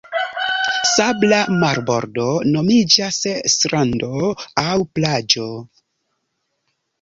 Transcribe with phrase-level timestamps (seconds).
[0.91, 3.19] Sabla marbordo nomiĝas
[3.57, 4.11] strando
[4.63, 5.47] aŭ plaĝo.